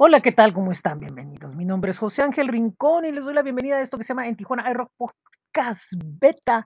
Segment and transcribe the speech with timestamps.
[0.00, 0.52] Hola, ¿qué tal?
[0.52, 1.00] ¿Cómo están?
[1.00, 1.56] Bienvenidos.
[1.56, 4.10] Mi nombre es José Ángel Rincón y les doy la bienvenida a esto que se
[4.10, 6.64] llama En Tijuana iRock Podcast Beta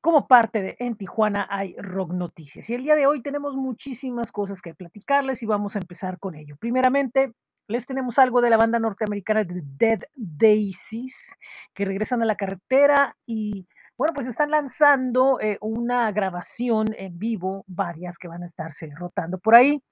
[0.00, 2.70] como parte de En Tijuana iRock Noticias.
[2.70, 6.36] Y el día de hoy tenemos muchísimas cosas que platicarles y vamos a empezar con
[6.36, 6.54] ello.
[6.56, 7.32] Primeramente,
[7.66, 11.34] les tenemos algo de la banda norteamericana de Dead Daisies
[11.74, 13.66] que regresan a la carretera y
[13.98, 19.38] bueno, pues están lanzando eh, una grabación en vivo, varias que van a estarse rotando
[19.38, 19.82] por ahí.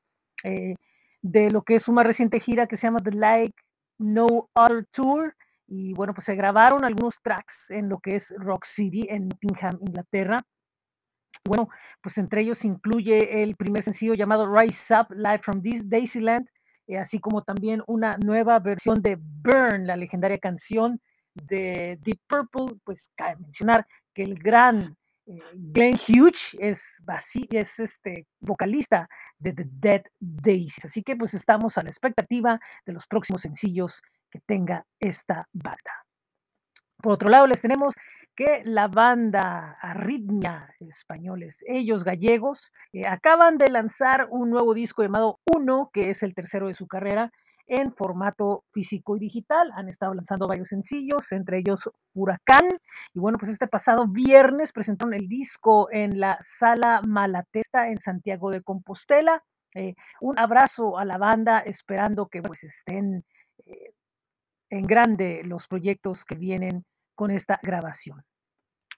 [0.45, 0.77] Eh,
[1.23, 3.55] de lo que es su más reciente gira que se llama The Like
[3.99, 5.35] No Other Tour.
[5.67, 9.79] Y bueno, pues se grabaron algunos tracks en lo que es Rock City en Nottingham,
[9.81, 10.43] Inglaterra.
[11.45, 11.69] Bueno,
[12.03, 16.47] pues entre ellos incluye el primer sencillo llamado Rise Up Live from This Daisyland,
[16.87, 21.01] eh, así como también una nueva versión de Burn, la legendaria canción
[21.35, 22.79] de Deep Purple.
[22.85, 27.01] Pues cabe mencionar que el gran Glenn Hughes es,
[27.51, 29.09] es este vocalista
[29.39, 30.85] de The Dead Days.
[30.85, 36.07] Así que pues estamos a la expectativa de los próximos sencillos que tenga esta banda.
[36.99, 37.95] Por otro lado, les tenemos
[38.35, 45.41] que la banda Arritmia españoles, ellos gallegos, eh, acaban de lanzar un nuevo disco llamado
[45.45, 47.31] Uno, que es el tercero de su carrera,
[47.67, 49.71] en formato físico y digital.
[49.75, 52.69] Han estado lanzando varios sencillos, entre ellos Huracán.
[53.15, 58.51] Y bueno, pues este pasado viernes presentaron el disco en la Sala Malatesta en Santiago
[58.51, 59.43] de Compostela.
[59.75, 63.25] Eh, un abrazo a la banda, esperando que pues estén
[63.67, 63.95] eh,
[64.71, 66.85] en grande los proyectos que vienen
[67.15, 68.25] con esta grabación.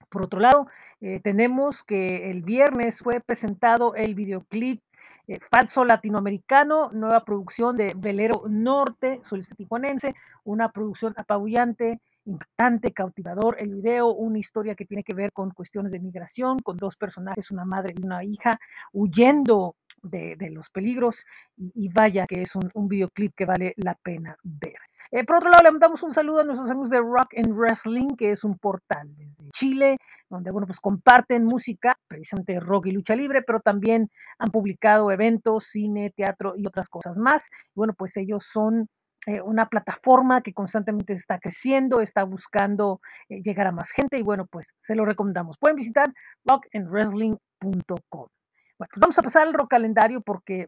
[0.08, 0.68] Por otro lado,
[1.00, 4.80] eh, tenemos que el viernes fue presentado el videoclip
[5.26, 13.56] eh, Falso Latinoamericano, nueva producción de Velero Norte, solista tijuanense, una producción apabullante, impactante, cautivador.
[13.58, 17.50] El video, una historia que tiene que ver con cuestiones de migración, con dos personajes,
[17.50, 18.58] una madre y una hija,
[18.92, 21.24] huyendo de, los peligros.
[21.56, 24.76] Y, vaya que es un, un videoclip que vale la pena ver.
[25.10, 28.08] Eh, por otro lado, le mandamos un saludo a nuestros amigos de Rock and Wrestling,
[28.18, 29.96] que es un portal desde Chile,
[30.34, 35.64] donde bueno, pues comparten música, precisamente rock y lucha libre, pero también han publicado eventos,
[35.64, 37.48] cine, teatro y otras cosas más.
[37.68, 38.88] Y bueno, pues ellos son
[39.26, 43.00] eh, una plataforma que constantemente está creciendo, está buscando
[43.30, 45.56] eh, llegar a más gente y bueno, pues se lo recomendamos.
[45.58, 46.12] Pueden visitar
[46.44, 47.78] rockandwrestling.com.
[48.10, 48.28] Bueno,
[48.76, 50.66] pues vamos a pasar al rock calendario porque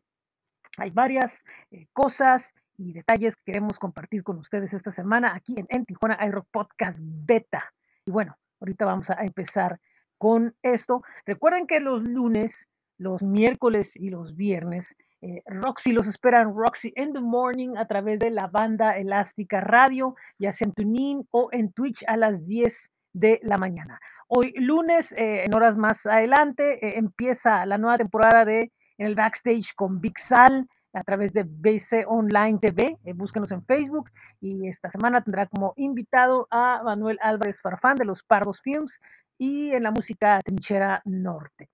[0.79, 5.67] hay varias eh, cosas y detalles que queremos compartir con ustedes esta semana aquí en,
[5.69, 7.73] en Tijuana iRock Podcast Beta.
[8.07, 9.81] Y bueno, ahorita vamos a empezar
[10.19, 11.03] con esto.
[11.25, 12.69] Recuerden que los lunes,
[12.99, 18.21] los miércoles y los viernes, eh, Roxy los esperan Roxy in the Morning a través
[18.21, 22.93] de la banda Elástica Radio, ya sea en TuneIn o en Twitch a las 10
[23.13, 23.99] de la mañana.
[24.29, 29.15] Hoy lunes, eh, en horas más adelante, eh, empieza la nueva temporada de En el
[29.15, 32.99] Backstage con Big Sal a través de BC Online TV.
[33.05, 38.07] Eh, búsquenos en Facebook y esta semana tendrá como invitado a Manuel Álvarez Farfán de
[38.07, 39.01] los Pardos Films
[39.39, 41.69] y en la música Trinchera Norte.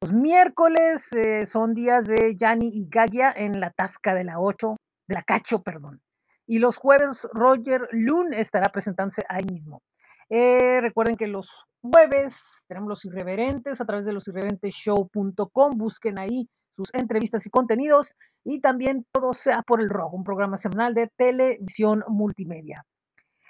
[0.00, 4.76] Los miércoles eh, son días de Yanni y Gaya en la Tasca de la 8,
[5.08, 6.00] de la Cacho, perdón.
[6.46, 9.82] Y los jueves Roger Lund estará presentándose ahí mismo.
[10.28, 11.50] Eh, recuerden que los
[11.82, 15.76] jueves tenemos los irreverentes a través de losirreverentesshow.com.
[15.76, 18.14] Busquen ahí sus entrevistas y contenidos
[18.44, 22.84] y también todo sea por el rojo, un programa semanal de televisión multimedia.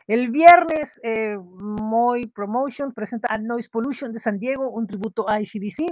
[0.07, 5.41] El viernes, eh, Moy Promotion presenta a Noise Pollution de San Diego, un tributo a
[5.41, 5.87] ICDC,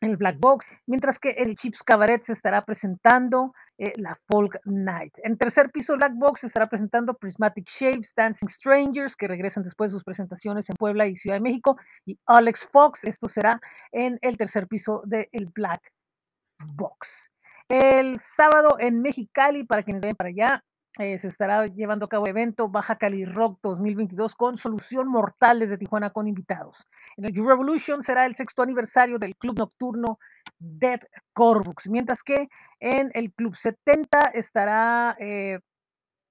[0.00, 5.14] el Black Box, mientras que el Chips Cabaret se estará presentando eh, la Folk Night.
[5.22, 9.96] En tercer piso, Black Box estará presentando Prismatic Shapes, Dancing Strangers, que regresan después de
[9.96, 13.60] sus presentaciones en Puebla y Ciudad de México, y Alex Fox, esto será
[13.92, 15.80] en el tercer piso del el Black
[16.64, 17.30] Box.
[17.68, 20.64] El sábado en Mexicali, para quienes vayan para allá,
[20.98, 25.60] eh, se estará llevando a cabo el evento Baja Cali Rock 2022 con Solución Mortal
[25.60, 26.84] desde Tijuana con invitados.
[27.16, 30.18] En el Revolution será el sexto aniversario del club nocturno
[30.58, 31.00] Dead
[31.32, 32.48] Corbux, mientras que
[32.80, 35.60] en el Club 70 estará eh,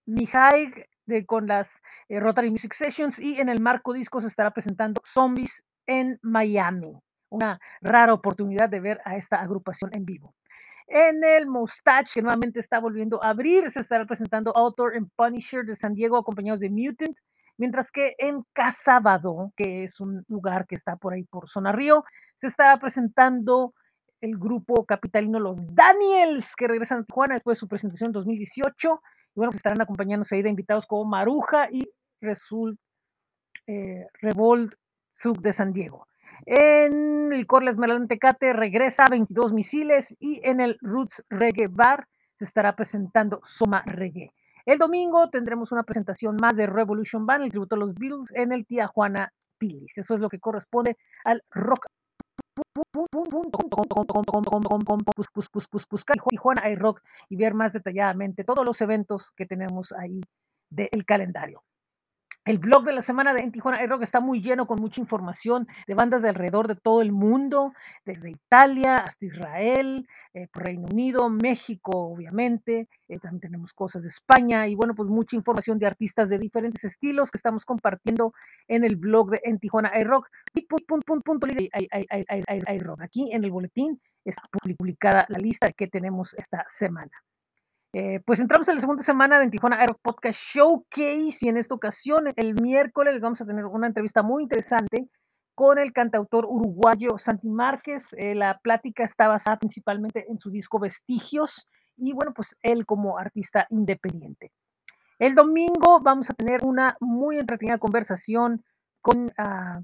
[0.05, 0.73] Mihai
[1.05, 5.01] de, con las eh, Rotary Music Sessions y en el Marco Disco se estará presentando
[5.05, 6.99] Zombies en Miami.
[7.29, 10.33] Una rara oportunidad de ver a esta agrupación en vivo.
[10.87, 15.65] En el Mustache, que nuevamente está volviendo a abrir, se estará presentando Author and Punisher
[15.65, 17.17] de San Diego, acompañados de Mutant,
[17.57, 22.05] mientras que en Casabado, que es un lugar que está por ahí por Zona Río,
[22.37, 23.73] se estará presentando
[24.21, 29.01] el grupo capitalino Los Daniels, que regresan a Tijuana después de su presentación en 2018.
[29.35, 31.87] Y bueno, pues estarán acompañándose ahí de invitados como Maruja y
[32.21, 32.79] Result,
[33.67, 34.73] eh, Revolt
[35.15, 36.07] Zug de San Diego.
[36.45, 42.45] En el Corles Esmeralda Tecate regresa 22 misiles y en el Roots Reggae Bar se
[42.45, 44.31] estará presentando Soma Reggae.
[44.65, 48.51] El domingo tendremos una presentación más de Revolution Band, el tributo a los Beatles, en
[48.51, 49.97] el Tijuana Tilis.
[49.97, 51.87] Eso es lo que corresponde al rock.
[56.75, 60.21] Rock y ver más detalladamente todos los eventos que tenemos ahí
[60.69, 61.63] del calendario.
[62.47, 65.67] El blog de la semana de en Tijuana Rock está muy lleno con mucha información
[65.85, 67.73] de bandas de alrededor de todo el mundo,
[68.05, 72.87] desde Italia hasta Israel, eh, Reino Unido, México, obviamente.
[73.09, 76.85] Eh, también tenemos cosas de España y bueno, pues mucha información de artistas de diferentes
[76.85, 78.31] estilos que estamos compartiendo
[78.69, 80.29] en el blog de en Tijuana Rock.
[83.01, 84.43] Aquí en el boletín está
[84.77, 87.11] publicada la lista que tenemos esta semana.
[87.93, 91.73] Eh, pues entramos en la segunda semana de Tijuana Aero Podcast Showcase y en esta
[91.73, 95.07] ocasión, el miércoles, les vamos a tener una entrevista muy interesante
[95.55, 98.13] con el cantautor uruguayo Santi Márquez.
[98.17, 103.17] Eh, la plática está basada principalmente en su disco Vestigios y bueno, pues él como
[103.17, 104.51] artista independiente.
[105.17, 108.63] El domingo vamos a tener una muy entretenida conversación
[109.01, 109.83] con uh,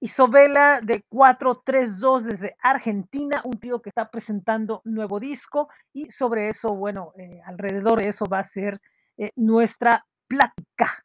[0.00, 6.74] Isobela de 432 desde Argentina, un tío que está presentando nuevo disco y sobre eso,
[6.74, 8.80] bueno, eh, alrededor de eso va a ser
[9.16, 11.04] eh, nuestra plática.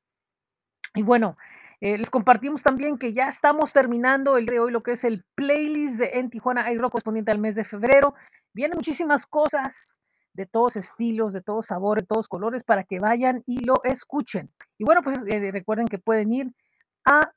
[0.94, 1.38] Y bueno,
[1.82, 5.26] eh, les compartimos también que ya estamos terminando el de hoy lo que es el
[5.34, 8.14] playlist de En Tijuana iRock correspondiente al mes de febrero.
[8.54, 10.00] Vienen muchísimas cosas
[10.34, 14.52] de todos estilos, de todos sabores, de todos colores para que vayan y lo escuchen.
[14.78, 16.54] Y bueno, pues recuerden que pueden ir
[17.06, 17.32] a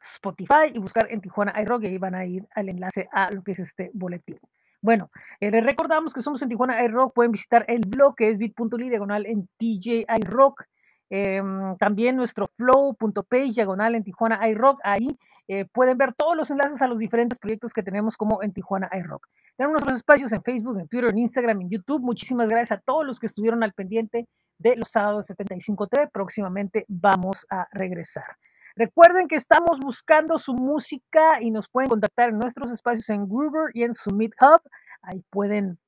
[0.00, 3.42] Spotify y buscar en Tijuana iRock y ahí van a ir al enlace a lo
[3.42, 4.38] que es este boletín.
[4.82, 5.10] Bueno,
[5.40, 8.88] eh, les recordamos que somos en Tijuana iRock, pueden visitar el blog que es bit.ly
[8.88, 10.64] diagonal en TJ iRock.
[11.10, 14.80] Em, también nuestro flow.page diagonal en Tijuana iRock.
[14.84, 15.08] Ahí
[15.48, 18.88] eh, pueden ver todos los enlaces a los diferentes proyectos que tenemos como en Tijuana
[18.92, 19.26] iRock.
[19.56, 22.00] Tenemos nuestros espacios en Facebook, en Twitter, en Instagram, en YouTube.
[22.00, 26.10] Muchísimas gracias a todos los que estuvieron al pendiente de los sábados 75.3.
[26.12, 28.36] Próximamente vamos a regresar.
[28.80, 33.72] Recuerden que estamos buscando su música y nos pueden contactar en nuestros espacios en Groover
[33.74, 34.62] y en Summit Hub.
[35.02, 35.78] Ahí pueden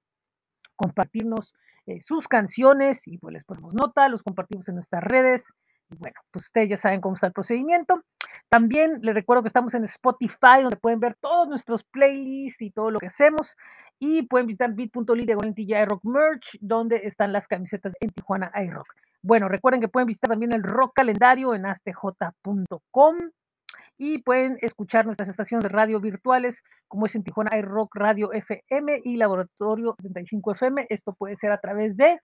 [0.76, 1.54] compartirnos
[1.86, 5.54] eh, sus canciones y pues les ponemos nota, los compartimos en nuestras redes.
[5.88, 8.02] Y bueno, pues ustedes ya saben cómo está el procedimiento.
[8.50, 12.90] También les recuerdo que estamos en Spotify, donde pueden ver todos nuestros playlists y todo
[12.90, 13.56] lo que hacemos.
[14.00, 18.94] Y pueden visitar bit.ly de Rock Merch, donde están las camisetas en Tijuana iRock.
[19.24, 23.16] Bueno, recuerden que pueden visitar también el rock calendario en astj.com
[23.96, 29.02] y pueden escuchar nuestras estaciones de radio virtuales como es en Tijuana iRock Radio FM
[29.04, 30.86] y Laboratorio 75 FM.
[30.88, 32.18] Esto puede ser a través de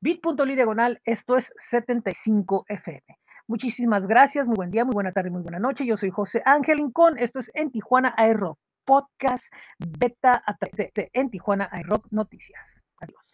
[0.00, 3.02] bit.ly diagonal, esto es 75 FM.
[3.46, 5.86] Muchísimas gracias, muy buen día, muy buena tarde, muy buena noche.
[5.86, 11.10] Yo soy José Ángel Incón, esto es en Tijuana iRock Podcast Beta a través de
[11.12, 12.82] En Tijuana iRock Noticias.
[13.00, 13.33] Adiós.